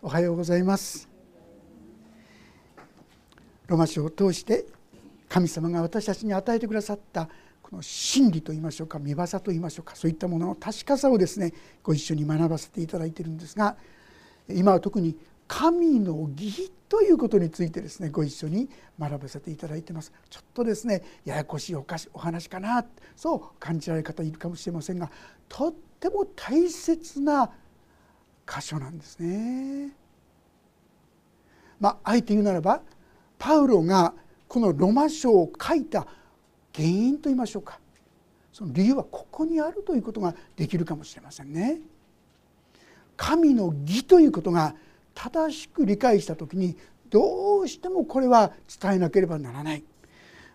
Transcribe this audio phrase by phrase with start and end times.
[0.00, 1.08] おはようございます。
[3.66, 4.64] ロマ書を通して
[5.28, 7.28] 神様が私たちに与えてくださった
[7.60, 13.76] この真理と言いましょうか見業と言いましょうかそういったものの確かさをですねご一緒に学ばせていただいているんですが
[14.48, 15.16] 今は特に
[15.48, 18.70] 神の義ということについてですねご一緒に
[19.00, 20.12] 学ばせていただいてます。
[20.30, 21.84] ちょっとですねややこしいお
[22.14, 22.86] 話かな
[23.16, 25.10] そう感じられる方いるかもしれませんが
[25.48, 27.50] とっても大切な
[28.48, 29.92] 箇所なんですね。
[31.78, 32.80] まあ、えて言うならば
[33.38, 34.14] パウロが
[34.48, 36.06] このロマ書を書いた
[36.74, 37.78] 原因と言いましょうか
[38.52, 41.80] その理由はここにあるということができるかもしれませんね。
[43.16, 44.74] 神の義ということが
[45.14, 46.76] 正しく理解した時に
[47.10, 49.84] どうしてもこれは伝えなければならない。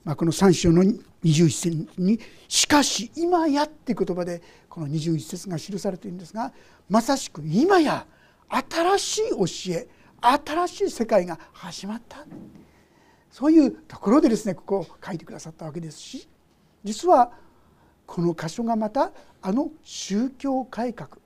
[0.03, 0.83] まあ、この3章の
[1.23, 6.53] 21節に「しかし今や」って言葉でこの21節が記されているんですが
[6.89, 8.05] まさしく今や
[8.49, 9.87] 新しい教え
[10.19, 12.25] 新しい世界が始まった。
[13.31, 15.99] そういうところでですねここを書いてくださったわけです。
[15.99, 16.27] し
[16.83, 17.31] 実は
[18.05, 21.17] この箇所がまたあの宗教改革。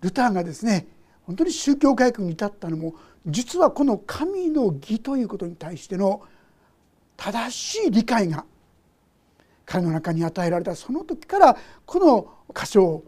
[0.00, 0.86] ルターがですね
[1.22, 2.94] 本当に宗教改革に至ったのも
[3.26, 6.22] 実はこの神の義ということに対しての
[7.16, 8.44] 正しい理解が
[9.66, 13.04] 彼の中に与えられたその時からこの箇所を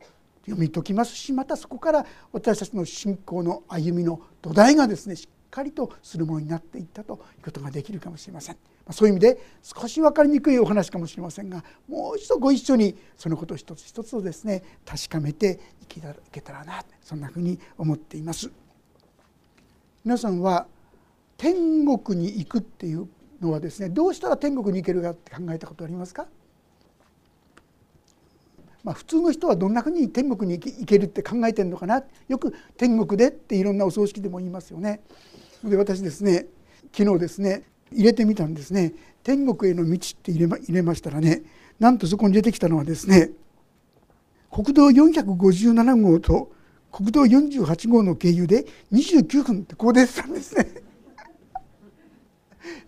[0.47, 8.57] 読み解きますしまたそこから私たちの信仰の歩みの土台がですねしっかりとするものになっていったということができるかもしれません。
[8.91, 15.87] そういう意味で少し分かりにくいお話かもしれませんがもう一度ご一緒にそのことを一つ一つをですね確かめてい
[16.31, 18.51] けたらなそんなふうに思っています。
[20.05, 20.69] 皆さんは
[21.37, 23.09] 天国に行くっていう
[23.41, 26.27] のはですねどうしたら天国に行けるかって考えたことありますか？
[28.85, 32.05] まあ、普通の人はどんなふうに天国に行けるって考えてるのかな？
[32.29, 35.01] よく天国でっていろんなお葬式でも言いますよね。
[35.65, 36.47] で私ですね
[36.97, 38.93] 昨日ですね入れてみたんですね
[39.25, 41.43] 天国への道って入れま入れましたらね
[41.81, 43.31] なんとそこに出てきたのはですね
[44.53, 46.53] 国道457号と
[46.93, 50.86] 国道48号の経由で29分ってこう出てたんですね。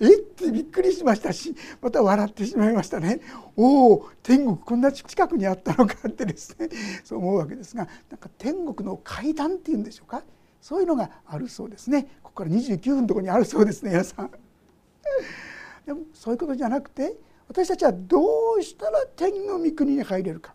[0.00, 0.14] え？
[0.14, 3.20] ってびっくりしましたしまた笑ってしまいましたね。
[3.56, 6.68] おお天国こんな近くにあったのかってですね。
[7.04, 10.22] そう思うわけですがなんか天国の階段っていうんでしょうか？
[10.60, 12.04] そういうのがあるそうですね。
[12.22, 14.30] ここから29分のとこにあるそうですね皆さん。
[15.86, 17.16] でもそういうことじゃなくて
[17.48, 20.54] 私たちはどうしたら天の御国に入れるか。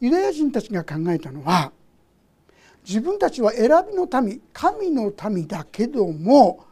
[0.00, 1.72] ユダヤ人たちが考えたのは
[2.84, 6.64] 自分たちは選びの民神の民だけども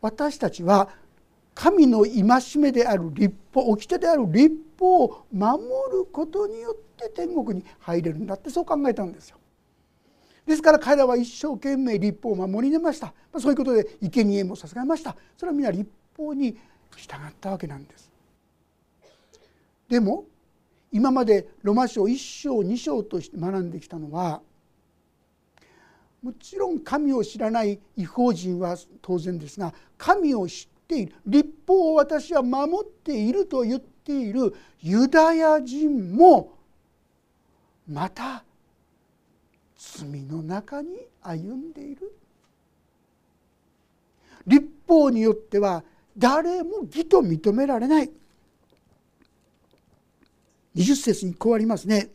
[0.00, 0.88] 私たちは
[1.56, 9.38] 神の戒めである立法掟である立法を守ることによって天国に入れるんだってそう考えたんですよ。
[10.44, 16.56] ですから彼らは一生懸命立法を守り抜ましたそういうことで生贄も捧げましたそれは皆立法に
[16.94, 18.12] 従ったわけなんです。
[19.88, 20.26] でも
[20.92, 24.42] 今までロマ書1章2章として学んできたのは
[26.22, 31.12] もちろん神を知らない違法人は当然ですが神を知っている。
[31.26, 36.54] 立法を私は守っていると言っているユダヤ人も
[37.88, 38.44] また
[39.76, 42.12] 罪の中に歩んでいる。
[44.46, 45.82] 立法によっては
[46.16, 48.10] 誰も義と認められない。
[50.76, 52.10] 20節にこうありますね。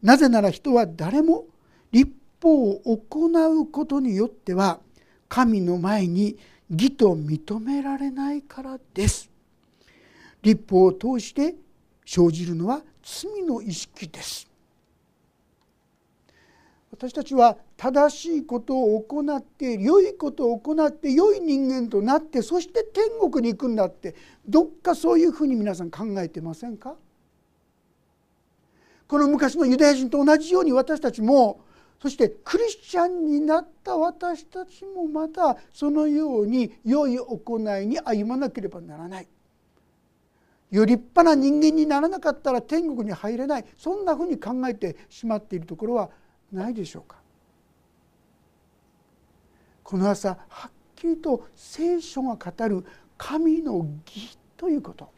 [0.00, 1.46] なぜなら人は誰も
[1.90, 3.26] 立法を行
[3.62, 4.80] うことによっては
[5.28, 6.36] 神の前に
[6.72, 9.30] 義と認められないからです。
[10.42, 11.54] 立法を通して
[12.04, 14.48] 生じるのは罪の意識です。
[16.90, 24.14] 私たちは正しいことを行って良いことを行って良い人間となってそして天国に行くんだって。
[24.46, 26.96] どっかそういうふうに皆さん考えてませんか？
[29.08, 31.60] この昔のユダヤ人と同じように私たちも
[32.02, 39.28] そしてクリスチャンになった私たちもまたそのように良い行いに歩まなければならない。
[40.72, 46.10] より立派な人間にならなかったら天国に入れないそんなふうに考えてしまっているところは
[46.50, 47.18] ないでしょうか
[49.84, 52.84] この朝はっきりと聖書が語る
[53.16, 55.12] 神の義ということ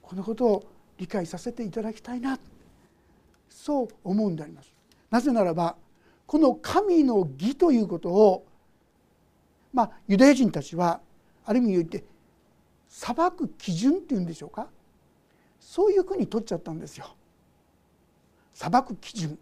[0.00, 0.64] このことを
[0.96, 2.38] 理解させていただきたいな
[3.50, 4.75] そう思うんであります。
[5.10, 5.76] なぜならば
[6.26, 8.46] この神の義ということを
[9.72, 11.00] まあユダヤ人たちは
[11.44, 12.04] ある意味言って
[12.88, 14.68] 裁く基準っていうんでしょうか？
[15.60, 17.14] そういうふうに取っちゃったんですよ。
[18.54, 19.38] 裁く基準。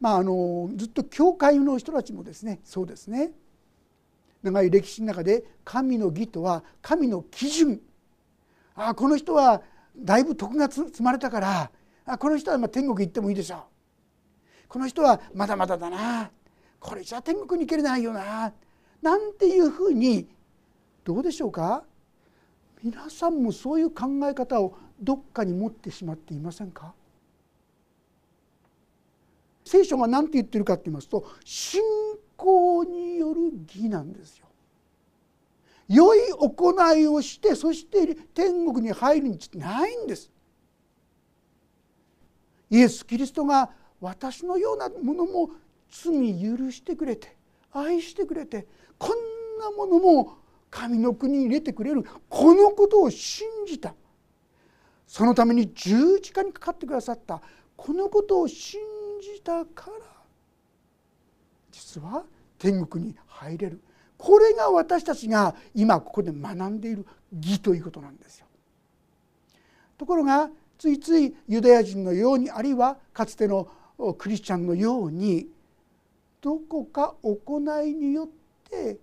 [0.00, 3.32] まあ、あのずっと教会の人たちもですねそうですね。
[4.42, 7.80] 長い歴史の中で神の義とは神の基準。
[8.74, 9.62] ああこの人は
[9.96, 11.70] だいぶ徳が積まれたから
[12.10, 13.60] あこの人はま天国行ってもいいでしょう。
[14.66, 16.30] この人はまだまだだな。
[16.80, 18.52] これじゃ天国に行けれないよな。
[19.02, 20.26] なんていうふうに
[21.04, 21.84] どうでしょうか？
[22.82, 26.94] 皆さんもそういう考え方をどっかに持ってしまっていませんか？
[29.64, 31.82] 聖書が何て言ってるかって言いますと信
[32.36, 34.46] 仰による義なんですよ。
[35.88, 40.30] 良い行いをしてそして天国に入る道ってないんです。
[42.70, 43.70] イエス・キリストが
[44.00, 45.50] 私のようなものも
[45.90, 47.36] 罪許してくれて
[47.72, 48.66] 愛してくれて
[48.98, 50.38] こんなものも
[50.70, 53.94] 神の国に入れてくれるこのことを信じた
[55.06, 57.40] そのために十字架にかかってくださった
[57.76, 58.80] このことを信
[59.22, 59.96] じたから
[61.72, 62.24] 実は
[62.58, 63.80] 天国に入れる
[64.18, 68.46] これが私たちが今ここで学んでいる義ということなんですよ。
[69.96, 73.68] ところがついついユダヤ人のようにあるいはかつての
[74.16, 75.48] クリスチャンのように
[76.40, 78.28] どこか行いによっ
[78.70, 78.96] て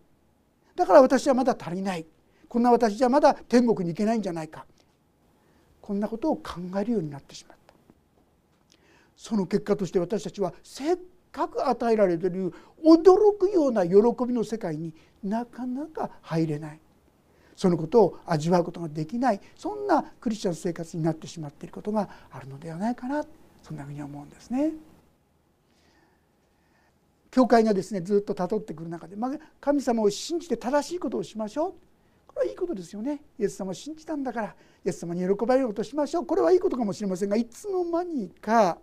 [0.76, 2.06] だから私はまだ足りない。
[2.48, 4.66] こんな私じゃまだ天国に行けないんじゃないか。
[5.82, 7.74] こんなことを考えるようになってしまった。
[9.18, 10.98] その結果として私たちはせっ
[11.32, 13.96] かく与えられている驚くような喜
[14.26, 14.94] びの世界に
[15.24, 16.80] なかなか入れない。
[17.56, 23.24] そのことを味わうことができないそんなクリスチャン生活になってしまっていることがあるのではないかな
[23.64, 24.74] そんなふうに思うんですね。
[27.32, 31.74] 教会がですねずっとたどってくる中で、まあ、神様を信じて正しいことをしましょう
[32.28, 34.56] これはいいことですよねイエス様を信じたんだから
[34.86, 38.78] イエス様に喜ばれることをしましょうこれはいいことかもしれませんがいつの間にか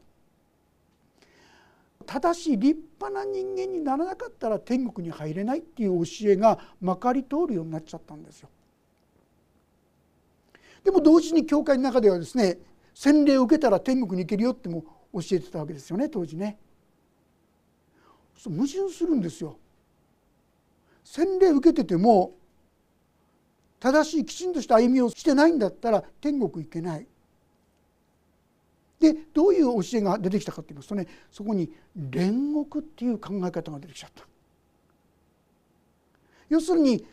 [2.04, 8.50] 正しい立派な人間にならなかったら天国に入れないっていう教えがまかり通るようになっちゃったんですよ。
[10.84, 12.58] でも同時に教会の中ではですね
[12.94, 14.84] 洗礼を受けたら天国に行けるよっても
[15.14, 16.58] 教えてたわけですよね当時ね。
[18.44, 19.56] 矛盾するんですよ。
[21.04, 22.32] 洗礼受けてても
[23.78, 27.06] 正しいきちんとした歩みをしてないんだったら天国行けない。
[28.98, 34.24] でどういう教えが出てきたかと言いますとねそこに煉獄っていう考え方が出てきちゃった。
[36.48, 37.06] 要するに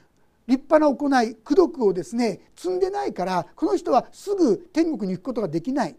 [0.50, 5.96] 立派な行い功徳をですね積んでないからこの人はすぐ天国に行くことができない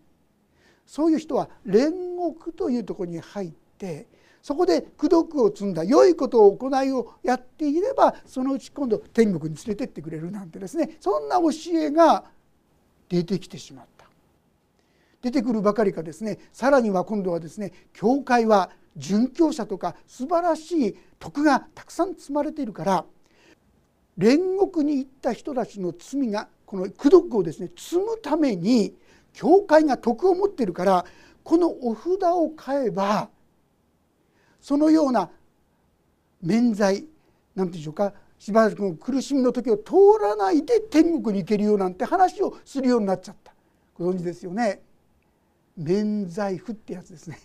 [0.85, 4.08] そういう人は煉獄というところに入って
[4.43, 12.25] そこで功徳を積んだ良いことを行いをやっていればそのうち今度天国に連れてってくれるなんてですねそんな教えが
[13.08, 14.06] 出てきてしまった。
[15.23, 23.05] 出てくるばかりかですねさらには今度はですね教会は殉教者とか素晴らしい徳がたくさん積まれているから
[24.20, 28.94] 煉獄に行った人たちの罪がこの功徳をですね積むために
[29.32, 31.06] 教会が徳を持っているから
[31.43, 33.31] このお札を買えば
[34.61, 35.31] そのような
[36.43, 37.06] 免罪なんて
[37.55, 43.52] 言うんでしょうかしばらくの苦しみの時を通らないで天国に行けるよなんて話をするようになっちゃった。
[43.94, 44.81] ご存知ですよね。
[45.76, 47.38] 免罪符ってやつですね。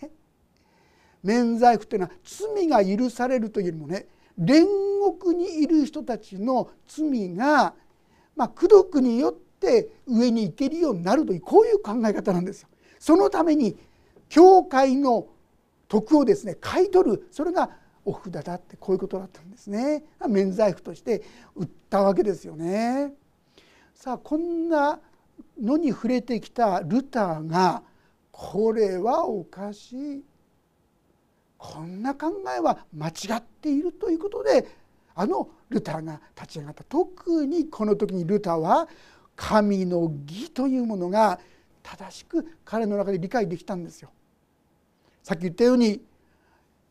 [1.21, 4.05] 免罪符っていうのは罪が許されるというよりもね
[4.39, 4.65] 煉
[5.01, 7.73] 獄にいる人たちの罪が、
[8.35, 12.69] まあ、功徳によって上に行けるようになるというこういう考え方なんですよ。
[12.99, 13.77] そのために
[14.29, 15.27] 教会の
[15.87, 17.69] 徳をですね買い取るそれが
[18.03, 21.23] お札だってこういうことだったんですね免罪符として
[21.55, 23.13] 売ったわけですよね。
[23.93, 24.99] さあこんな
[25.61, 27.83] のに触れてきたルターが
[28.31, 30.23] これはおかしい
[31.73, 34.67] こんな考えは間違っているということで
[35.15, 38.87] あのルターが立ち上がった特にこの時にルターは
[39.35, 41.39] 神の義というものが
[41.81, 44.09] 正しく彼の中で理解できたんですよ。
[45.23, 46.01] さっき言ったように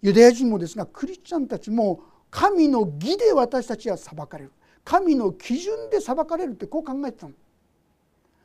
[0.02, 4.52] ユダヤ人もですがクリスチャンたちも神の義で私たちは裁かれる
[4.84, 7.34] 神の基準で裁かれるってこう考えてたの。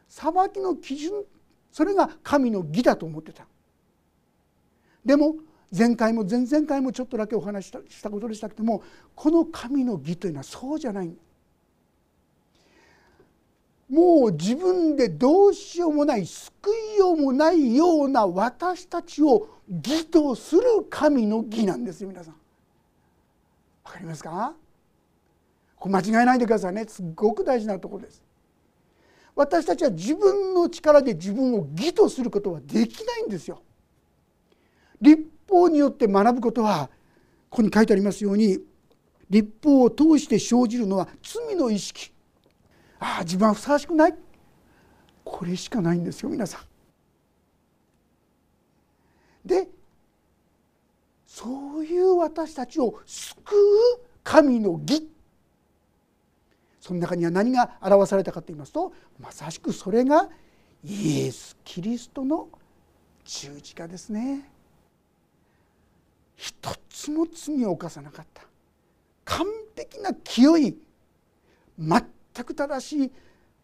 [0.08, 1.24] 裁きの基準
[1.72, 3.48] それが神の義だと思ってた。
[5.04, 5.36] でも
[5.76, 8.82] 前回も前々回もちょっとだけお話ししたことでしたけども
[9.16, 11.12] この神の義というのはそうじゃない
[13.90, 22.36] もう自分でどうしようもない救いようもないような私たちを義とする神の義なんですよ皆さん。
[23.84, 24.54] わかりますか？
[25.76, 28.22] これ間違えないでくださいねすごく大事なところです。
[29.36, 33.64] 私たちは自分の力で自分を義とすることはできないんですよ。
[35.02, 36.90] 立法によって学ぶことは
[37.50, 38.60] ここに書いてありますように
[39.30, 42.12] 立法を通して生じるのは罪の意識
[43.00, 44.16] ああ自分はふさわしくない
[45.24, 46.62] これしかないんですよ皆さん。
[49.46, 49.70] で
[51.26, 55.10] そういう私たちを救う神の義
[56.82, 60.30] その中には何が表されたかと言いますとまさしくそれが
[60.84, 62.50] イエス・キリストの
[63.24, 64.50] 十字架ですね。
[66.40, 68.44] 一つも罪を犯さなかった。
[69.26, 70.78] 完璧な清い
[71.78, 73.12] 全く正しい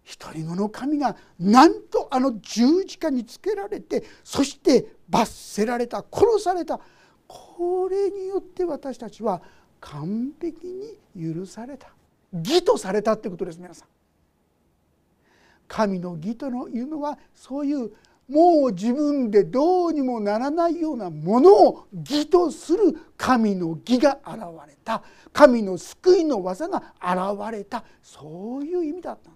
[0.04, 6.82] 一人子の神がなんとあの十字架につけられてそして罰せられた殺された。
[7.28, 9.42] これによって私たちは
[9.80, 11.88] 完璧に許された。
[12.34, 13.88] 義とされたってことです皆さん。
[15.70, 17.94] 神の義というのはそういう
[18.28, 25.04] もう自分でどうにもならないようなものを義とする神の義が現れた。
[25.32, 27.84] 神の救いの技が現れた。
[28.02, 29.32] そういう意味だった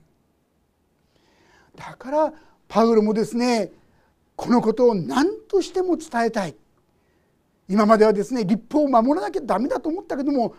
[1.76, 2.34] だから
[2.68, 3.72] パウロもですね
[4.36, 6.56] このことを何としても伝えたい。
[7.68, 10.56] 今まではですね立法を守らなきゃダメだと思ったけども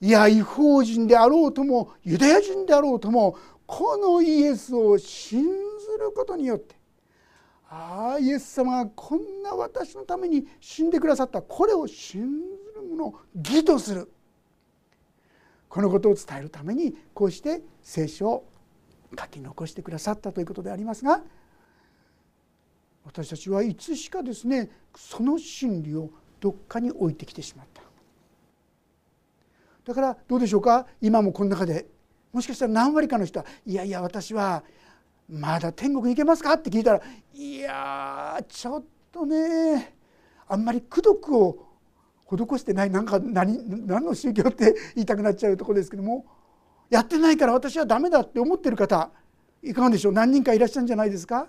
[0.00, 5.48] いや違法人であろうともユダヤ人であろうともこのイエスを信ず
[5.98, 6.74] ることによって
[7.72, 11.40] ああイエス様がこんな私のために死んでくださった。
[11.40, 12.26] これを信
[12.74, 14.10] ずる者を義とする。
[15.68, 18.48] このことを伝えるためにこうして聖書を
[19.16, 21.22] 書き残してくださったということでありますが
[23.04, 26.10] 私たちはいつしかですねその真理を
[26.40, 27.82] どっかに置いてきてしまった。
[29.84, 30.88] だからどうでしょうか？
[31.00, 31.86] 今もこの中で。
[32.32, 34.62] もしかしたら何割かの人は「いやいや私は
[35.30, 37.02] まだ天国に行けますか?」って聞いたら
[37.34, 39.94] 「いやちょっとね
[40.48, 41.66] あんまり功徳を
[42.26, 46.24] 施してないなんか何何の宗教って言いたくなっちゃうとこですけども
[46.88, 49.10] やってないから私はダメだって思ってる方
[49.62, 50.12] いかがでしょう？
[50.12, 51.48] 何人かいらっしゃるんじゃないですか？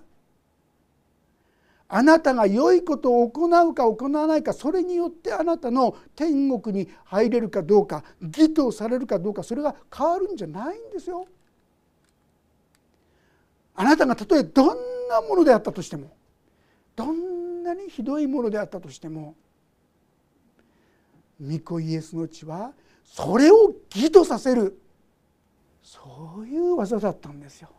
[1.88, 11.26] あなたが良いことを行うか行わないかそれによってあなたの天国に入れるかどうか義とされるかどうかそれが変わるんじゃないんですよ。
[13.76, 14.78] あなたがたとえどん
[15.10, 16.12] なものであったとしても
[16.96, 19.36] どんなにひどいものであったとしても
[21.42, 22.74] 御子イエスの血は
[23.04, 24.80] それを義とさせる
[25.82, 27.70] そういう技だったんですよ。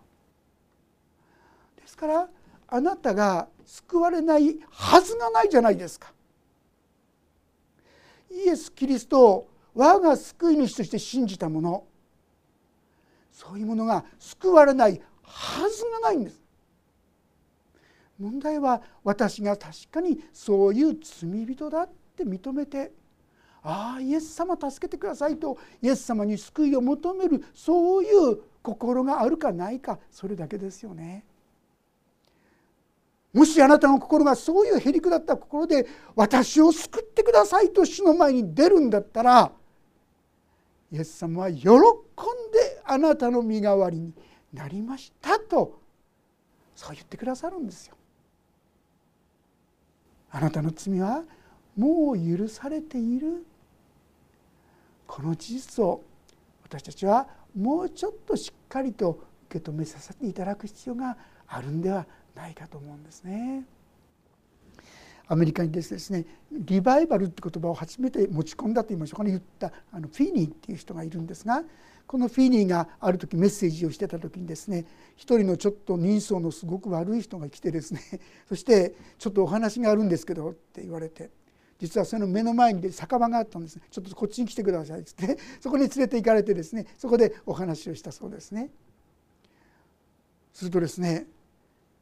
[1.77, 2.29] ですから
[2.69, 6.13] あなたが救われないはずがないじゃないですか。
[8.31, 11.85] イエス・キリストを我が救い主として信じた者
[13.31, 15.01] そういうものが救われない
[15.33, 16.41] はずがないんです。
[18.19, 22.93] 問題は私が確かにそういう罪人だって認めて
[23.63, 31.25] ああイエス様助けてくださいとイエス様に救いを求めるそういう心があるかないかそれだけですよね。
[33.33, 39.53] もしあなたの心がそういうへりくだった心で私を救ってくださいと主の前に出るんだったら
[40.93, 41.79] イエス様は喜んで
[42.85, 44.13] あなたの身代わりに
[44.53, 45.81] なりましたと
[46.75, 47.97] そう言ってくださるんですよ。
[50.31, 51.25] あなたの罪は
[51.77, 53.45] もう許されている
[55.07, 56.03] この事実を
[56.65, 63.65] 私たちはもうちょっとしっかりと受け止めさせていただく必要があるんではないかと思うんですね。
[65.29, 71.63] アメリカにですねリバイバルって言葉を初めて持ち込んだと言いましょうかね言ったあのフィーニーっていう人がいるんですが
[72.13, 74.85] このフィーニーがある時メッセージをしてた時にですね
[75.17, 78.03] 一人のちょっと人相のすごく悪い人が来てですね
[78.51, 81.31] そして「ちょっとお話があるんですけど」って言われて
[81.79, 88.69] 実はその目の前に酒場があったんですちょっとこっちに来てくださいっつって そこに連れて行かれてですねそこでお話をしたそうですね。
[90.53, 91.27] するとですね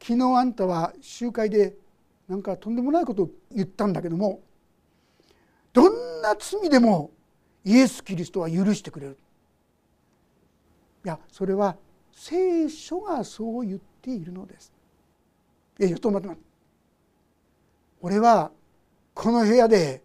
[0.03, 1.77] 昨日あんたは集会で
[2.27, 4.41] なんかとんでもないことを言ったんだけども
[5.73, 7.13] どんな罪でも
[7.65, 9.17] イエス・キリストは許してくれる
[11.05, 11.77] いやそれは
[12.13, 14.73] 聖書がそう言っているのです。
[15.79, 16.51] いやちょっと待って待って。
[18.03, 18.51] 俺は
[19.15, 20.03] この部屋で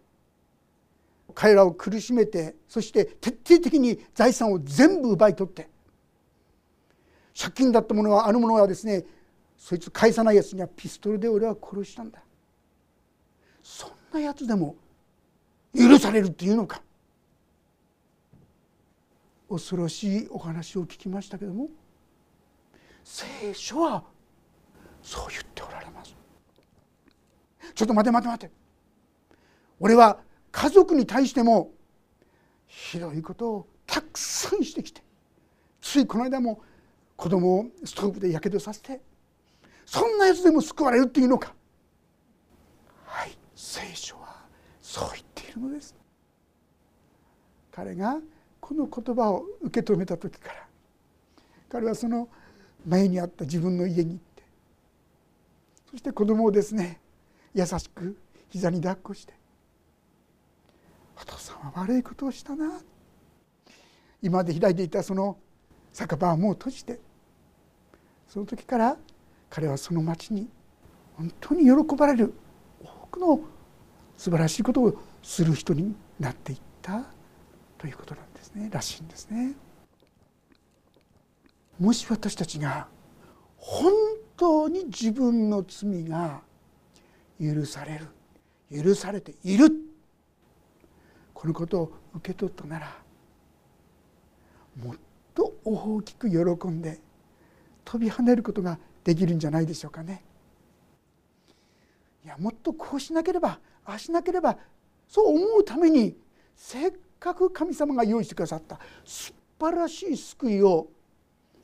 [1.34, 5.70] 彼らを苦しめてそして徹底的に財産を全部奪い取って
[7.38, 9.04] 借金だったものはあるものはですね
[9.58, 12.20] そいつ返さないやつにはピストルで俺は殺したんだ。
[13.62, 14.76] そんなやつでも
[15.74, 16.82] 許されるっていうのか。
[19.50, 21.70] 恐ろしいお話を聞きましたけども
[23.04, 24.04] 聖書は
[25.02, 26.16] そう言っておられます。
[27.76, 28.52] ちょっと待て待て待て。
[29.80, 30.20] 俺は
[30.52, 31.72] 家族に対しても
[32.66, 35.04] ひどいことをたくさんしてきて
[35.82, 36.62] ついこの間も
[37.16, 39.02] 子供をストーブでやけどさせて
[39.86, 41.54] そんなやつでも救われるっていうのか。
[43.06, 44.44] はい聖書は
[44.82, 45.96] そう言っているのです。
[47.72, 48.18] 彼が
[48.68, 50.56] この言葉を受け止めた時から
[51.70, 52.28] 彼はその
[52.88, 54.44] 前にあった自分の家に行って
[55.92, 57.00] そして子供をですね
[57.54, 58.18] 優しく
[58.50, 59.34] 膝に抱っこして
[61.16, 62.82] 「お父さんは悪いことをしたな」
[64.24, 65.38] 今まで開いていたその
[65.94, 67.00] 酒場はもう閉じて
[68.28, 68.98] その時から
[69.52, 70.50] 彼はその町に
[71.18, 72.34] 本当に喜ばれる
[72.84, 73.42] 多くの
[74.18, 77.06] 素晴らしいことをする人になっていった
[77.78, 78.35] ということなんです。
[78.54, 79.56] ねらしいんですね。
[81.80, 82.88] もし私たちが
[83.58, 83.92] 本
[84.38, 86.42] 当に自分の罪が
[87.40, 88.08] 許される
[88.84, 89.70] 許されている
[91.34, 92.98] このことを受け取ったなら
[94.82, 94.96] もっ
[95.34, 97.00] と大きく喜んで
[97.84, 100.24] 飛び跳ねることができるんじゃないでしょうかね。
[102.24, 104.58] いやもっとこうしなければああしなければ
[105.08, 106.18] そう思うために
[106.56, 106.94] せっ
[107.26, 110.88] かく神様が用意してくださった素晴らしい救いを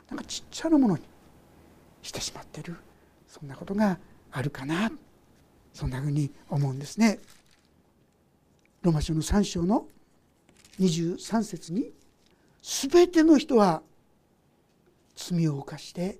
[0.09, 1.03] なんかちっちゃなものに
[2.01, 2.75] してしまっている
[3.27, 3.99] そんなことが
[4.31, 4.91] あるかな
[5.71, 7.19] そんなふうに思うんですね。
[8.81, 9.85] ロマ書の3章の
[10.79, 11.93] 23節に
[12.63, 13.83] 「すべての人は
[15.15, 16.17] 罪を犯して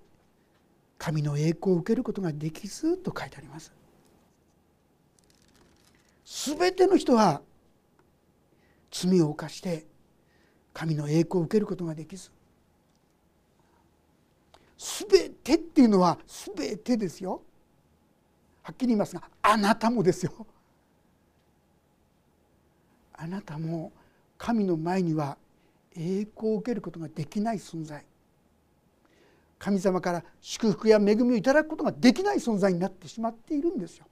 [1.00, 3.74] 神の栄光を受けることができず」と書いてあります。
[6.24, 7.42] すべての人は
[8.92, 9.86] 罪を犯して
[10.74, 12.30] 神の栄光を受けることができず
[14.78, 16.18] 全てっていうのは
[16.56, 17.44] 全てですよ。
[18.64, 20.46] はっきり言いますがあなたもですよ。
[23.14, 23.92] あなたも
[24.38, 25.38] 神の前には
[25.96, 28.04] 栄光を受けることができない存在。
[29.60, 34.06] 神様から祝福や恵みをいただくことができない存在になってしまっているんですよ。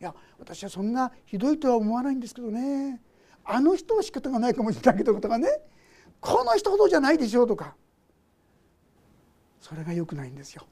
[0.00, 3.00] いや私はそんなひどいとは思わないんですけどね。
[3.46, 5.48] あの人は仕方がないかもしれないけどとかね。
[6.20, 7.74] この人ほどじゃないでしょうとか。
[9.60, 10.66] それが良くないんですよ。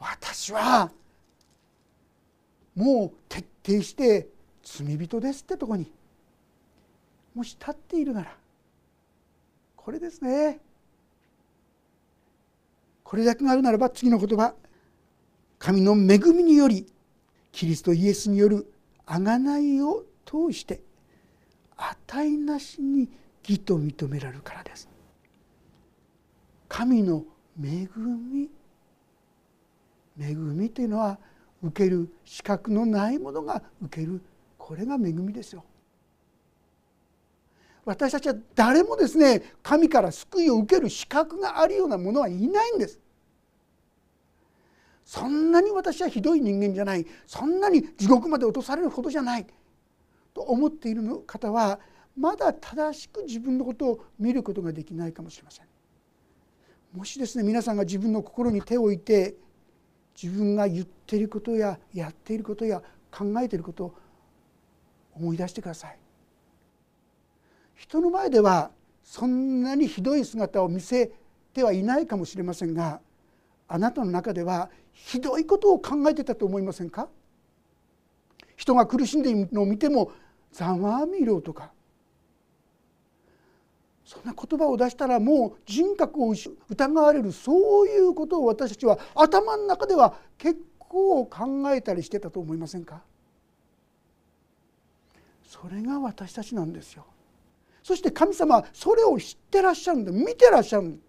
[0.00, 0.90] 私は
[2.74, 4.28] もう徹底して
[4.62, 5.90] 罪人ですってとこに。
[7.34, 8.36] もし立っているなら
[9.76, 10.60] これですね。
[13.04, 14.54] これだけがあるならば次の言葉
[15.58, 16.86] 神の恵みにより
[17.52, 18.72] キリストイエスによる
[19.06, 20.80] 贖いを通して
[21.76, 23.08] 値なしに
[23.42, 24.88] 義と認められるからです
[26.68, 27.24] 神の
[27.58, 28.50] 恵み
[30.20, 31.18] 恵みというのは
[31.62, 34.20] 受ける資格のないものが受ける
[34.58, 35.64] これが恵みですよ。
[37.84, 43.00] 私たちは誰もですね神から救いを受ける資格があるようなものはいないんです。
[45.04, 49.46] そんなに私はひどい人間じゃないそんなに地獄まで落とされるほどじゃない
[50.34, 51.80] と思っている方は
[52.16, 55.66] まだ正しく自分のことを見ることができないかもしれません。
[56.92, 59.36] もしですね皆さんが自分の心に手を置いて
[60.20, 63.94] 自分が言っていることややっていることや考えていることを
[65.14, 65.98] 思い出してください。
[67.74, 68.70] 人の前では
[69.04, 71.12] そんなにひどい姿を見せ
[71.52, 73.00] てはいないかもしれませんが
[73.68, 77.08] あなたの中ではひどいことを考えてたと思いませんか？
[78.58, 80.12] 人が苦しんでいるのを見ても
[80.52, 81.70] ざまあみろとか。
[84.04, 86.34] そんな言葉を出したらもう人格を
[86.68, 93.02] 疑われるそういうことを私たちは頭の中では結構考えたりしてたと思いませんか？
[95.46, 97.04] それが私たちなんですよ。
[97.82, 100.10] そして神様はそれを知ってらっしゃるんだ。
[100.10, 100.84] 見てらっしゃる。
[100.88, 101.00] ん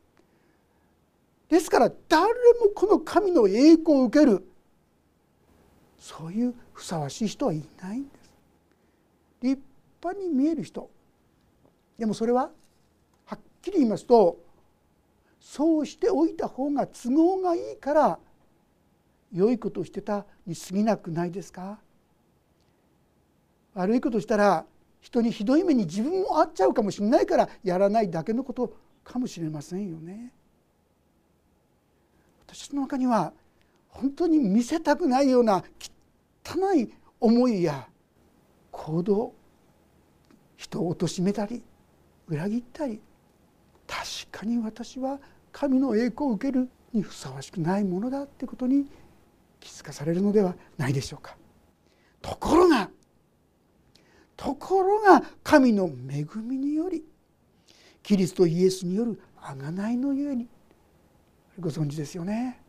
[1.48, 2.26] ですから誰
[2.60, 4.46] もこの神の栄光を受ける
[6.00, 8.34] そういうふさわしい人はいないんです。
[9.42, 9.62] 立
[10.02, 10.90] 派に見える人
[11.98, 12.50] でもそれは
[13.26, 14.40] はっきり言いますと
[15.40, 18.20] そうしておいた方が都合がいいから
[19.34, 21.80] 良いことをしてたに過ぎなくないですか？
[23.76, 24.66] 悪いことしたら
[25.02, 30.34] 人にひどい目に自分も遭っちゃうかもしれないからやらないだけのことかもしれませんよね。
[32.46, 33.32] 私の中には
[34.00, 35.64] 本当に見せたくないような
[36.46, 37.88] 汚い思いや
[38.72, 39.34] 行動
[40.56, 41.62] 人を貶めたり
[42.28, 43.02] 裏切ったり
[43.86, 45.20] 確かに私は
[45.52, 48.86] 神の栄光を受けるにふさわしくないものだってことに
[49.60, 51.36] 気づかされるのではないでしょうか。
[52.22, 52.90] ところが
[54.38, 57.04] ところが神の恵みにより
[58.02, 60.48] キリストイエスによる贖いのゆえに
[61.60, 62.62] ご存知ですよね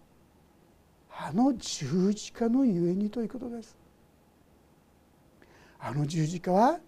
[1.22, 3.76] あの十字架のゆえにということです。
[5.78, 6.78] あの十字架は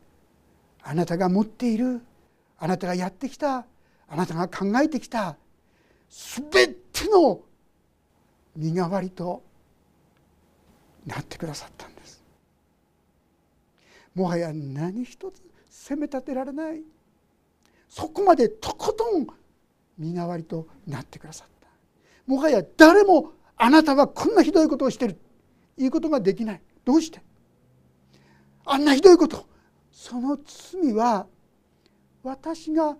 [0.82, 2.00] あなたが持っている。
[2.58, 3.66] あなたがやってきた。
[4.08, 5.36] あなたが考えてきた。
[6.08, 7.42] 全ての
[8.56, 9.42] 身代わりと
[11.06, 12.24] なってくださったんです。
[14.14, 16.82] もはや何一つ責め立てられない。
[17.86, 19.26] そこまでとことん
[19.98, 21.68] 身代わりとなってくださった。
[22.26, 25.16] もはや誰もあなたはこんなひどいことをしてる。
[25.78, 26.62] いうことができない。
[26.84, 27.22] どうして？
[28.64, 29.46] あんなひどいこと。
[29.92, 31.28] その罪は
[32.24, 32.96] 私が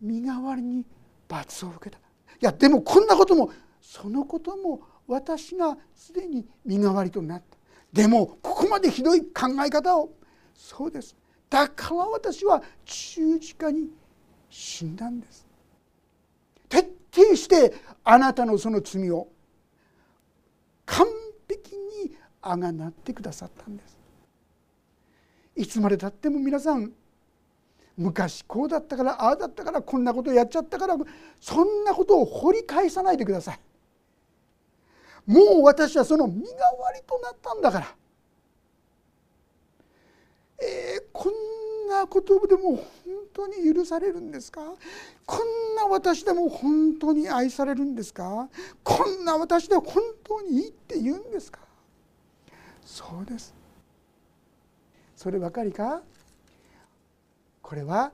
[0.00, 0.86] 身代わりに
[1.28, 1.98] 罰を受けた。
[1.98, 2.00] い
[2.40, 3.50] やでもこんなことも
[3.82, 7.58] そのことも私がすでに身代わりとなった。
[7.92, 10.10] でもここまでひどい考え方を。
[10.54, 11.14] そうです。
[11.50, 13.90] だから私は十字架に
[14.48, 15.46] 死んだんです。
[16.66, 19.28] 徹底してあなたのその罪を
[20.86, 21.06] 完
[21.48, 23.96] 璧にあがなってくださったんです。
[25.56, 26.92] いつまでたっても皆さん
[27.96, 30.96] 昔こうだったからああだったからこんなことやっちゃったから
[31.40, 33.60] そんなことを掘り返さないでください。
[35.26, 37.96] もう私はその身代わりとなったんだから。
[40.58, 41.32] えー、こん
[41.88, 42.84] なことでも本
[43.32, 44.60] 当に許されるんですか？
[45.24, 48.48] こんな私でも本当に愛されるんですか？
[48.82, 51.60] こんな私で本当にいいって言うんですか？
[52.84, 53.54] そうです。
[55.16, 56.02] そればかりか？
[57.62, 58.12] これは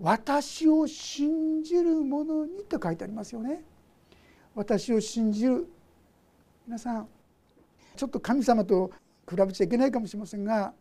[0.00, 3.62] 私を信じる者にと書いてありますよね。
[4.54, 5.66] 私を信じる。
[6.66, 7.08] 皆さん
[7.94, 8.90] ちょっと神様と
[9.28, 10.72] 比べちゃいけないかもしれませんが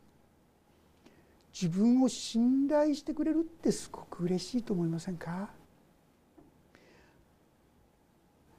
[1.53, 5.49] 自分を信頼してくれるってすごく嬉しいと思いませんか？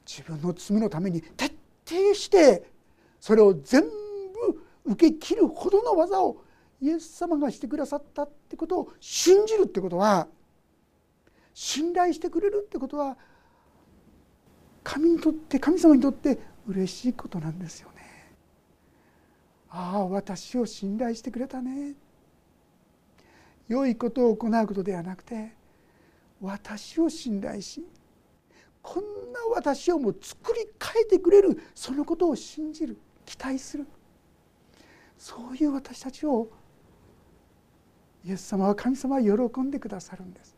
[0.07, 1.47] 自分の罪のために徹
[1.87, 2.71] 底して
[3.19, 3.91] それを全部
[4.85, 6.45] 受け切るほどの技を
[6.81, 10.29] イエス様がしてくださったってことを信じるってことは
[11.55, 13.17] 信頼してくれるってことは
[14.83, 18.35] 神にとって神様にとって嬉しいことなんですよね。
[19.71, 21.95] ああ私を信頼してくれたね
[23.69, 25.53] 良いことを行うことではなくて
[26.41, 27.85] 私を信頼し
[28.83, 33.87] こんな私をもう作り変えてくれるそのことを信じる期待する
[35.17, 36.51] そういう私たちを
[38.25, 40.57] イエス様は神様は喜んでくださるんです。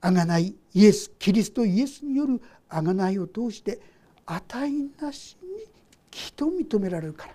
[0.00, 3.78] 贖いイエスキリストイエスによる贖いを通して
[4.24, 5.64] 値なしに
[6.10, 7.34] 義と認められるから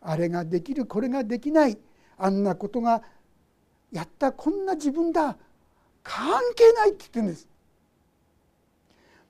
[0.00, 1.76] あれができるこれができない
[2.22, 3.02] あんなことが
[3.90, 5.36] やったこんな自分だ。
[6.04, 7.48] 関係ないって言ってるんです。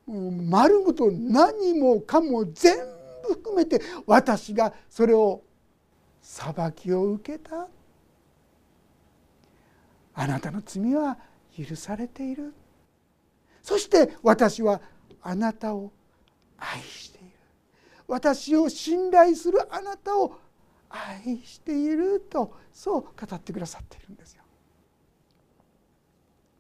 [0.07, 2.77] もう丸ごと何もかも全
[3.23, 5.43] 部含めて私がそれを
[6.21, 7.67] 裁きを受けた。
[10.15, 11.17] あなたの罪は
[11.57, 12.53] 許されている。
[13.63, 14.83] そして私は
[15.23, 15.93] あなたを
[16.59, 17.27] 愛している。
[18.07, 20.39] 私を信頼するあなたを
[20.93, 24.43] 愛しているとそう語ってくださっているんですよ。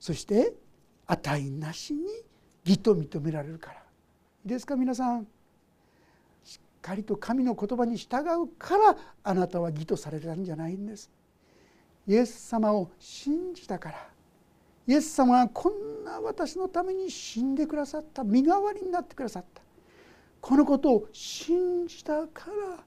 [0.00, 0.54] そして
[1.06, 2.08] 値なしに
[2.64, 3.74] 義と認められるから。
[3.74, 3.78] い
[4.46, 5.26] いですか皆さん。
[6.44, 11.10] しっかりと神の言葉に従うからあなたは義とされたんじゃないんです。
[12.08, 14.08] イエス様を信じたから。
[14.86, 18.24] イエス様がこんな私のために死んでくださった。
[18.24, 19.62] 身代わりになってくださった。
[20.40, 22.84] このことを信じたから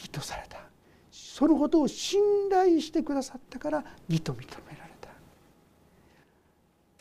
[0.00, 0.58] 義とされた。
[1.10, 5.08] そのことを信頼してくださったから義と認められた。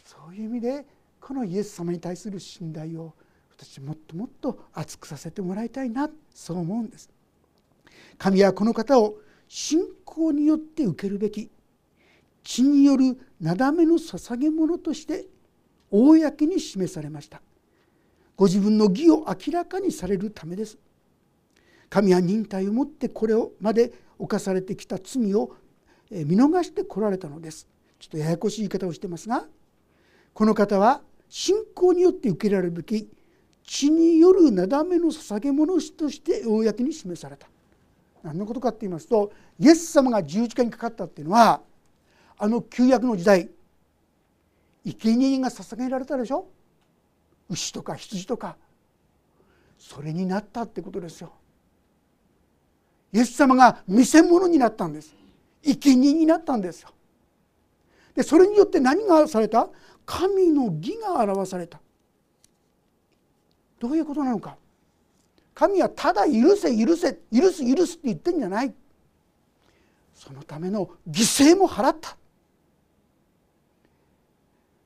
[0.05, 0.85] そういう意味で
[1.19, 3.13] このイエス様に対する信頼を
[3.51, 7.09] 私もっともっと熱くさせてもらいたいなそう思うんです。
[8.17, 11.49] 神はこの方を信仰によって受けるべき
[12.43, 15.25] 血によるなだめの捧げ物として
[15.91, 17.41] 公に示されました。
[18.35, 20.77] ご自分の義を明らかにされるためです。
[21.89, 25.55] 神は忍耐をもってこれをまで犯されてきた罪を
[26.11, 27.67] 見逃してこられたのです。
[27.99, 29.45] ちょっとややこしい言い方をしてますが
[30.33, 33.09] この方は信仰によって受けられるべき
[33.63, 37.47] 血によるなだめの捧げ物として公に示された。
[38.23, 41.61] 何のことかって言いますとイエス様が十字架にかかったっていうのは
[42.37, 43.49] あの旧約の時代
[44.85, 46.47] 生贄が捧げられたでしょ？
[47.49, 48.57] 牛とか羊とか。
[49.77, 51.31] それになったってことですよ。
[53.11, 55.15] イエス様が見せ物になったんです。
[55.63, 56.89] 生贄になったんですよ。
[58.15, 59.69] でそれによって何がされた？
[60.05, 61.79] 神の義が表された。
[63.79, 64.57] どういうことなのか。
[65.53, 68.73] 神はただ許せ許せ許す許すって言ってんじゃない。
[70.13, 72.15] そのための犠牲も払った。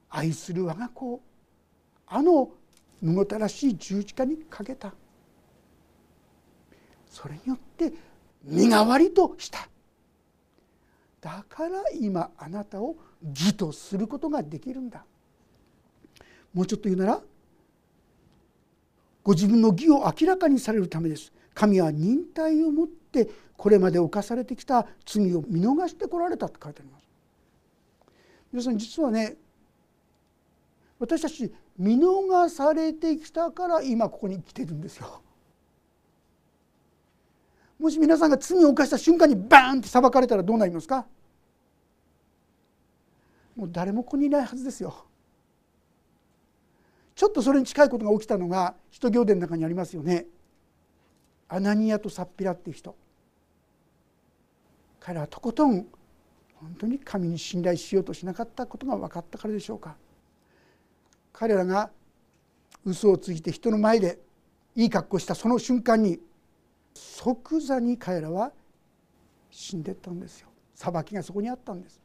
[0.09, 1.21] 愛する我が子を
[2.07, 2.51] あの
[3.01, 4.93] むごたらしい十字架にかけた。
[7.09, 7.91] それによって
[8.43, 9.67] 身代わりとした。
[11.21, 15.05] だから今あなたを義とすることができるんだ。
[16.53, 17.21] もうちょっと言うなら
[19.23, 21.31] ご自分の義を明らかにされるためです。
[21.53, 27.03] 神は忍耐をもってこれまで犯されてきた罪を見逃してこられたって書いてあります。
[28.51, 29.35] 皆さん実はね
[30.99, 35.21] 私たち見逃されてきたから今ここに来てるんですよ。
[37.83, 41.05] もし皆さんが罪を犯した瞬間にバーンって裁かれたらどうなりますか？
[43.57, 45.05] もう誰もここにいないはずですよ。
[47.13, 50.27] ちょっとそれに近いことが起きたのが使徒行伝の中にありますよね。
[51.49, 52.95] アナニアとサッピラっていう人
[55.01, 55.85] 彼らはとことん
[56.55, 59.97] 本当に神に信頼しようとしなかったことが分かったからでしょうか
[61.33, 61.89] 彼らが
[62.85, 64.19] 嘘をついて人の前で
[64.73, 66.21] いい格好したその瞬間に
[66.93, 68.51] 即座に彼らは
[69.49, 70.49] 死んでったんですよ。
[70.75, 72.01] 裁きがそこにあったんです。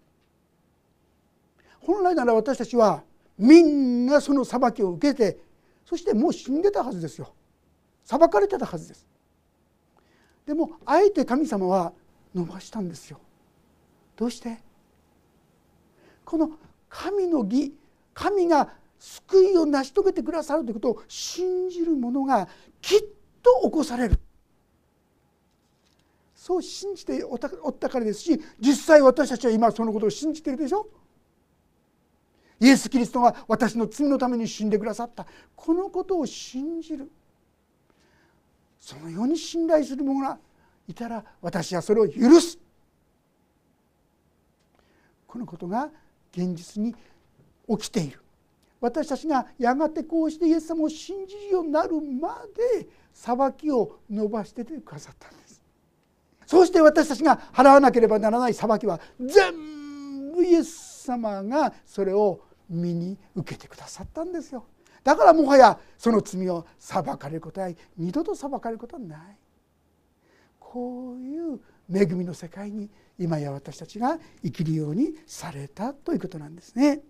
[1.80, 3.02] 本来なら私たちは
[3.38, 5.38] みんなその裁きを受けて
[5.86, 7.32] そしてもう死んでたはずですよ。
[8.04, 9.06] 裁かれてたはずです。
[10.46, 11.92] でもあえて神様は
[12.34, 13.20] 伸ばしたんですよ。
[14.16, 14.58] どうして？
[16.24, 16.50] この
[16.88, 17.74] 神の義
[18.12, 22.48] 神が救いを成し遂げてくださるということを信じる者が
[22.82, 23.00] きっ
[23.42, 24.18] と起こされる。
[26.48, 27.38] そう信じておっ
[27.74, 30.88] たからですし実際私たちは今そのことを信じているでしょ？
[32.58, 35.26] イエス・キリストが私の罪のために死んでくださった。
[35.54, 37.10] このことを信じる。
[38.80, 40.38] そのように信頼する者が
[40.88, 42.58] いたら私はそれを許す。
[45.26, 45.90] このことが
[46.32, 46.94] 現実に
[47.68, 48.22] 起きている。
[48.80, 52.42] 私たちがやがてこうしてイエス様を信じるようになるま
[52.80, 55.47] で裁きを伸ばしててくださったんです。
[56.48, 64.64] そうして私たちが払わなければならない裁きは全部イエス様がそれを身に受けてくださったんですよ。
[65.04, 69.18] だからもはやその罪を裁かれることは二度と裁かれることはない。
[70.58, 71.60] こういう
[71.94, 77.02] 恵みの世界に今や私たちが生きるようにされたということなんですね。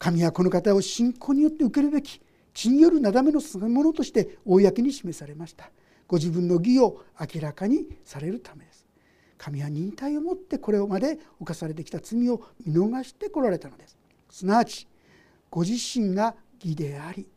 [0.00, 2.20] 神はこの方を信仰によって受けるべき
[2.52, 5.70] 血によるなだめのものとして公に示されました。
[6.08, 8.86] ご自分の義を明らかにされるためです。
[9.36, 13.96] 神は忍耐をもってこれまで犯されてきた罪を見逃してこられたのです。
[14.30, 14.88] すなわち
[15.50, 17.28] ご自身が義であり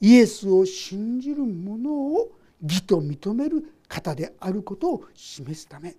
[0.00, 2.32] イエスを信じる者を
[2.62, 5.94] 義と認める方であることを示すため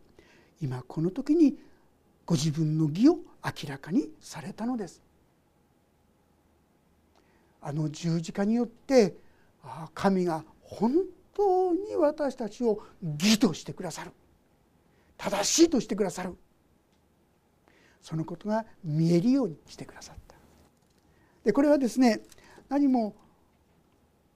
[0.62, 1.55] 今この時に
[2.25, 5.01] ご自分の義を明らかにされたのです。
[7.62, 9.15] あの十字架によって
[9.93, 10.91] 神が本
[11.35, 12.83] 当に私たちを
[13.19, 14.11] 義としてくださる。
[15.17, 16.35] 正しいとしてくださる。
[18.01, 20.35] そのことが見えるようにしてくださった。
[21.43, 22.21] でこれはですね
[22.69, 23.15] 何も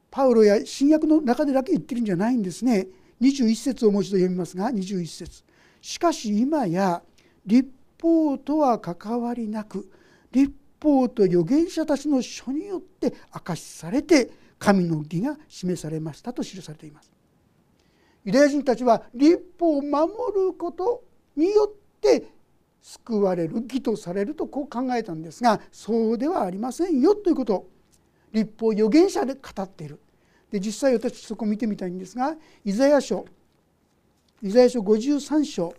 [0.09, 2.87] パウロや新約の中でだけ言ってるんじゃないんですね。
[3.21, 5.43] 21節をもう一度読みますが21節。
[5.81, 7.01] しかし今や
[7.45, 7.69] 立
[8.01, 9.89] 法とは関わりなく
[10.31, 14.29] 立法と預言者たちの書によって明かしされて
[14.59, 17.11] 神の義が示されましたと記されています
[18.25, 21.03] ユダヤ人たちは立法を守ること
[21.35, 22.27] によって
[22.81, 27.69] 救われる義とされるとこう考えたんですがそうではありませんよということを
[28.33, 29.99] 立法預言者で語っている
[30.51, 33.25] で実際私そこ見てみたいんですがイザヤ書
[34.41, 35.73] イザヤ書53章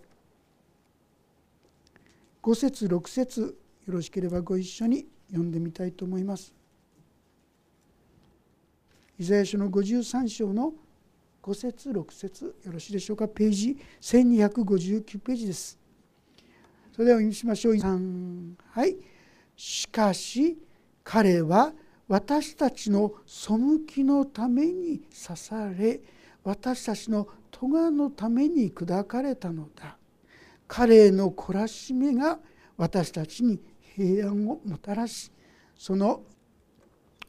[2.43, 6.58] 5節6節よろしければご一緒に読んでみたいと思います。
[9.21, 10.75] イザヤ書の53章の
[11.43, 13.27] 5節6節よろしいでしょうか？
[13.27, 15.77] ページ1259ページです。
[16.93, 17.77] それではお読みしましょう。
[18.71, 18.97] はい。
[19.57, 20.57] しかし
[21.03, 21.73] 彼は
[22.07, 23.55] 私たちの背
[23.89, 26.01] きのために刺され
[26.45, 29.97] 私たちの咎のために砕かれたのだ。
[30.69, 32.39] 彼の懲らしめが
[32.77, 33.59] 私たちに
[33.97, 35.33] 平安をもたらし
[35.75, 36.23] その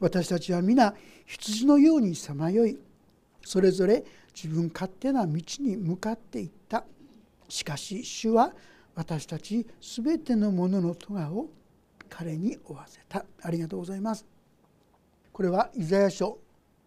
[0.00, 0.94] 私たちは皆
[1.26, 2.78] 羊のようにさまよい。
[3.44, 4.02] それぞれ
[4.34, 6.84] 自分勝手な道に向かっていった。
[7.48, 8.52] しかし主は
[8.94, 11.50] 私たち全てのものの咎を
[12.08, 13.24] 彼に負わせた。
[13.42, 14.24] ありがとうございます。
[15.32, 16.38] これはイザヤ書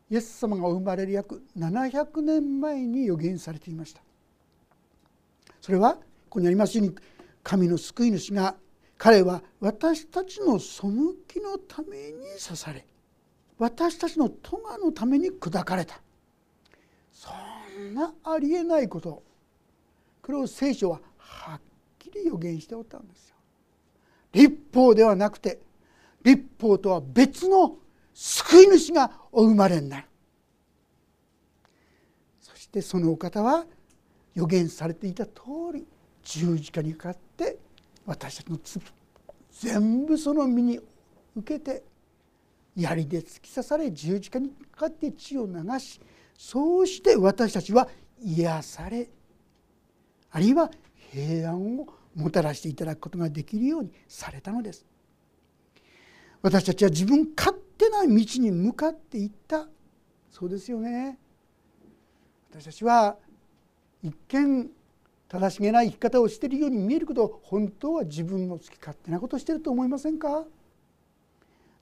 [0.09, 4.01] イエス様がお生まれる約700年前に予言されていました。
[5.61, 6.95] それはここにありますように
[7.43, 8.55] 神の救い主が
[8.97, 10.81] 彼は私たちの背
[11.27, 12.85] きのために刺され
[13.57, 16.01] 私たちの咎のために砕かれた。
[17.11, 17.29] そ
[17.79, 19.23] んなありえないこと。
[20.21, 21.61] これを聖書ははっ
[21.99, 23.35] きり予言しておったんですよ。
[24.33, 25.59] 立法ではなくて
[26.23, 27.77] 立法とは別の
[28.13, 30.07] 救い主がお生まれになる。
[32.41, 33.65] そしてそのお方は
[34.33, 35.31] 予言されていた通
[35.73, 35.85] り
[36.23, 37.57] 十字架にかかって
[38.05, 38.81] 私たちの罪
[39.51, 40.79] 全部その身に
[41.35, 41.83] 受けて
[42.75, 45.99] 槍で突き刺され十字架にかかって血を流し
[46.37, 47.87] そうして私たちは
[48.21, 49.09] 癒され
[50.31, 50.71] あるいは
[51.11, 54.85] 平安をもたらしていただくことができるようにされたのです。
[56.41, 59.67] 私たちは自分勝手な道に向かっていった。
[60.31, 61.19] そうですよね。
[62.51, 63.17] 私たちは
[64.01, 64.69] 一見
[65.27, 70.45] 正しげな生き方をしているように見えるけど本当は自分の好き勝手なことをしていると思いませんか？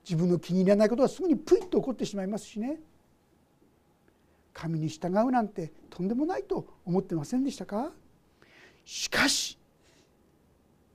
[0.04, 2.80] 自分の気に入らないことはすぐにプイッと起こってしまいますしね。
[4.52, 7.90] 神に従うなんてとんでもないと思ってませんでしたか？
[8.84, 9.58] しかし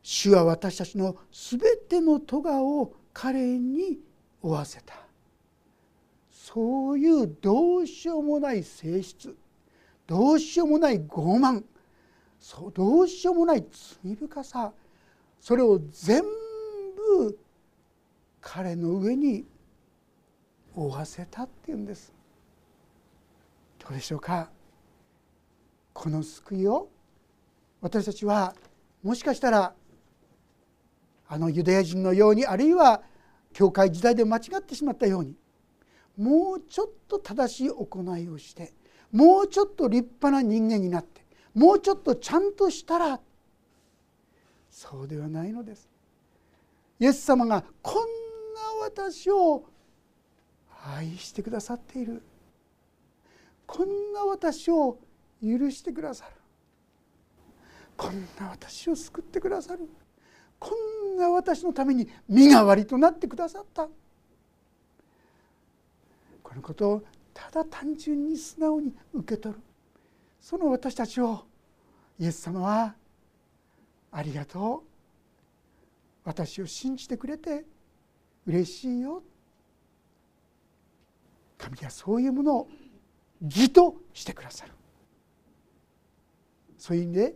[0.03, 3.99] 主は私たちの全ての咎を彼に
[4.41, 4.93] 負わせた。
[6.29, 9.35] そういうどうしようもない性質
[10.05, 11.63] どうしようもない傲慢
[12.39, 13.65] そうどうしようもない
[14.03, 14.71] 罪深さ
[15.41, 17.37] それを全部
[18.49, 19.45] 彼の上に
[20.73, 22.13] 負わせたっていうんです
[23.77, 24.49] どうでしょうか？
[25.91, 26.87] この救いを
[27.81, 28.55] 私たちは
[29.03, 29.73] もしかしたら
[31.27, 33.01] あのユダヤ人のようにあるいは
[33.51, 35.35] 教会時代で間違ってしまったように
[36.17, 38.71] もうちょっと正しい行いをして
[39.11, 43.19] もうちょっと立派な人間になってもうちょっとちゃんとしたら
[44.69, 45.89] そうではないのです。
[46.99, 48.26] イエス様がこん
[48.81, 49.65] 私を
[50.95, 52.21] 愛してくださっている。
[53.65, 54.97] こんな私を
[55.41, 56.31] 許してくださる。
[57.97, 59.87] こんな私を救ってくださる。
[60.59, 60.71] こ
[61.15, 63.87] んな私のために身代わりとなってくださった。
[66.43, 69.61] このことをただ単純に素直に受け取る。
[70.39, 71.43] その私たちを
[72.19, 72.95] イエス様は
[74.11, 74.87] 「ありがとう。
[76.23, 77.63] 私を信じてくれて
[78.47, 79.21] 嬉しいよ」
[81.57, 82.69] 神はそういうものを
[83.41, 84.71] 義としてくださる。
[86.77, 87.35] そういう意味で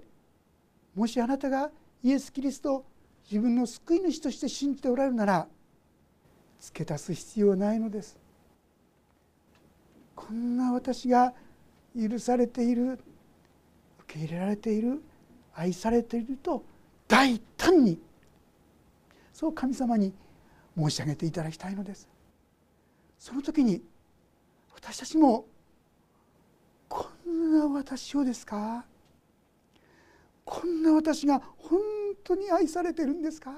[0.95, 1.71] もしあなたが
[2.03, 2.85] イエス・キリスト
[3.29, 5.47] 自分の救い主として信じておられるなら
[6.59, 8.17] 付け足す必要はないのです。
[10.15, 11.33] こんな私が
[11.99, 13.03] 許されている受
[14.07, 15.01] け入れられている
[15.53, 16.63] 愛されていると
[17.07, 17.99] 大胆に
[19.33, 20.13] そう神様に
[20.77, 22.07] 申し上げていただきたいのです。
[23.17, 23.83] その時に
[24.73, 25.45] 私たちも
[26.89, 28.85] こんな私をですか？
[30.43, 31.79] こんな私が本
[32.23, 33.53] 当に愛されてるんですか？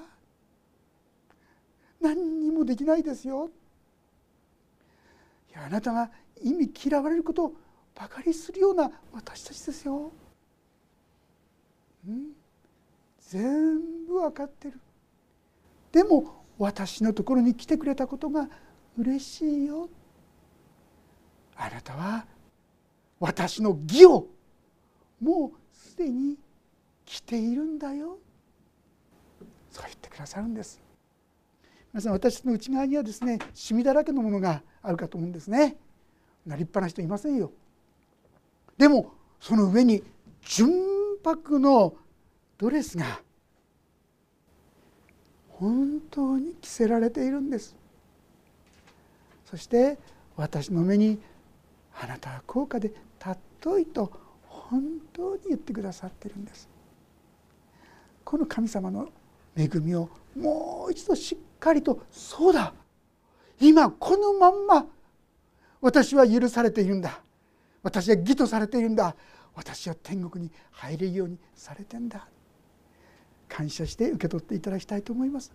[2.00, 3.50] 何にもできないですよ。
[5.50, 6.10] いやあなたが
[6.42, 7.54] 意味嫌われること
[7.94, 10.12] ばかりするような私たちですよ。
[12.06, 12.32] うん、
[13.20, 14.78] 全部分かってる。
[15.90, 18.48] でも私のところに来てくれたことが
[18.96, 19.88] 嬉しいよ。
[21.56, 22.26] あなたは
[23.20, 24.26] 私の義を
[25.20, 26.36] もうすでに
[27.04, 28.18] 来ているんだよ。
[29.70, 30.80] そう言ってくださるんです。
[31.92, 35.76] 皆さん私の内側にはですねシミだらけのものがあるかと思うんですね。
[36.46, 37.52] な立派な人いませんよ。
[38.76, 40.02] でもその上に
[40.42, 40.70] 純
[41.24, 41.94] 白の
[42.58, 43.20] ドレスが
[45.58, 47.76] 本当に着せられているんです。
[49.44, 49.98] そして
[50.36, 51.20] 私の目に
[52.00, 54.10] 「あなたは高価で尊い」と
[54.48, 54.82] 本
[55.12, 56.68] 当に言ってくださってるんです。
[58.24, 59.08] この神様の
[59.56, 62.74] 恵みをもう一度しっかりとそうだ
[63.60, 64.86] 今このまんま
[65.80, 67.20] 私は許されているんだ。
[67.82, 69.14] 私は義とされているんだ。
[69.54, 72.26] 私は天国に入れるようにされてんだ。
[73.54, 75.52] 感謝して受け取っていただきたいと思います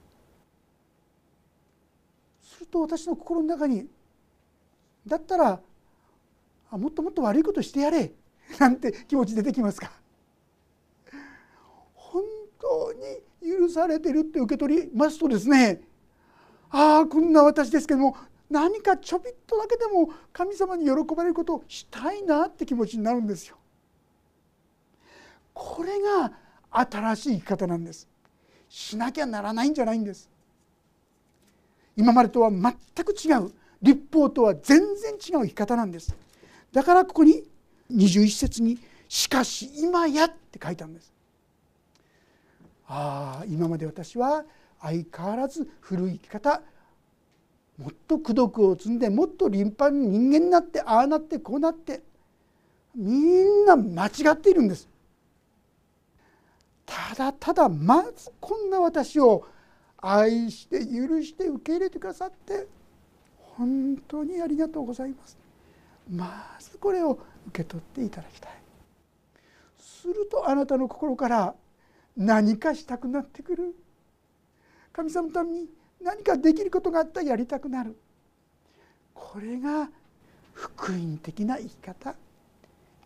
[2.41, 3.87] すると私の心の中に
[5.05, 5.59] だったら
[6.71, 8.13] あもっともっと悪いことしてやれ
[8.57, 9.91] なんて気持ち出てきますか
[11.93, 12.23] 本
[12.57, 12.93] 当
[13.43, 15.81] に許されてるって受け取りますとですね
[16.69, 18.15] ああこんな私ですけども
[18.49, 23.57] 何かちょびっとだけでも神様に喜ばれることをしたいなって気持ちになるんですよ。
[25.53, 26.31] これが
[26.71, 28.07] 新しい生き方なんです。
[28.69, 30.29] しなきゃならないんじゃないんです。
[31.95, 33.51] 今までとは全く違う
[33.81, 36.15] 立法とは全然違う生き方なんです。
[36.71, 37.43] だからここに
[37.91, 41.11] 21節に「しかし今や」って書いてあるんです。
[42.87, 44.45] ああ今まで私は
[44.81, 46.61] 相変わらず古い生き方
[47.77, 52.01] もっと功徳を積んでもっと立派に人間になってああなってこうなって
[52.95, 54.87] みんな間違っているんです
[56.89, 59.45] ただただまずこんな私を
[59.97, 62.67] 愛して許して受け入れてくださって
[63.37, 65.37] 本当にありがとうございます。
[66.09, 68.51] まずこれを受け取っていただきたい。
[69.77, 71.55] するとあなたの心から
[72.17, 73.75] 何かしたくなってくる。
[74.91, 75.67] 神様のために
[76.01, 77.97] 何かできることがあったらやりたくなる。
[79.13, 79.89] これが
[80.53, 82.15] 福音的な生き方。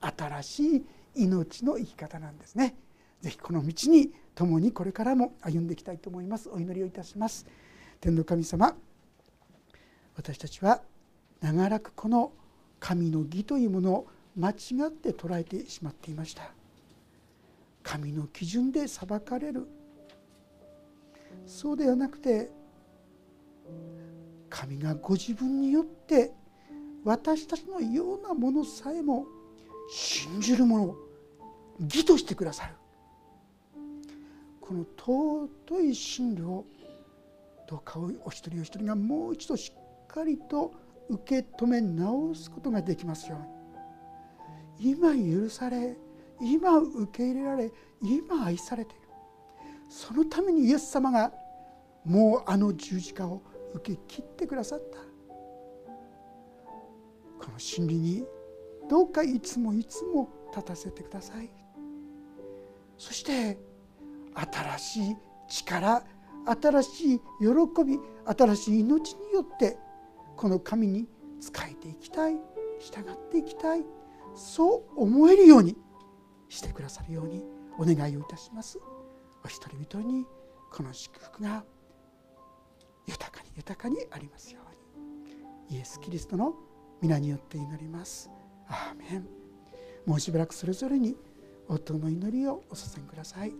[0.01, 2.75] 新しい命の生き方なんですね。
[3.23, 6.49] ぜひこの道に共にこれからも歩んでいきたいと思います。
[6.49, 7.45] お祈りをいたします。
[8.01, 8.75] 天の神様
[10.17, 10.81] 私たちは
[11.39, 12.33] 長らくこの
[12.81, 14.07] 神の義というものを
[14.37, 14.53] 間違
[14.89, 16.51] って捉えてしまっていました。
[17.81, 19.69] 神の基準で裁かれる。
[21.45, 22.51] そうではなくて
[24.49, 26.33] 神がご自分によって
[27.05, 29.25] 私たちのようなものさえも
[29.89, 30.97] 信じるものを
[31.79, 32.73] 義としてくださる。
[34.65, 36.63] この尊い真理を
[37.67, 40.73] どうかお一人お一人がもう一度しっかりと
[41.09, 43.37] 受け止め直すことができますよ
[44.79, 44.91] うに。
[44.95, 45.97] 今許され
[46.41, 49.01] 今受け入れられ今愛されている。
[49.89, 51.33] そのためにイエス様が
[52.05, 53.41] もうあの十字架を
[53.73, 54.99] 受け切ってくださった。
[57.45, 58.25] この真理に
[58.89, 61.49] どうかいつもいつも立たせてください。
[62.97, 63.57] そして
[64.35, 65.17] 新しい
[65.47, 66.03] 力
[66.45, 69.77] 新しい喜び新しい命によって
[70.35, 71.07] この神に
[71.39, 72.35] 仕えていきたい
[72.79, 73.85] 従っていきたい
[74.35, 75.77] そう思えるように
[76.49, 77.43] してくださるように
[77.77, 78.79] お願いをいたします。
[79.43, 80.25] お一人一人に
[80.71, 81.63] この祝福が
[83.07, 84.59] 豊かに豊かにありますよ
[85.69, 85.77] うに。
[85.77, 86.53] イエス・キリストの
[87.01, 88.29] 皆によって祈ります。
[88.67, 89.27] アーメン。
[90.05, 91.15] もうしばらくそれぞれに
[91.67, 93.53] 夫の祈りをお捧げください。